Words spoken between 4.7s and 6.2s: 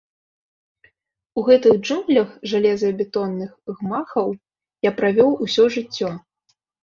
я правёў усё жыццё.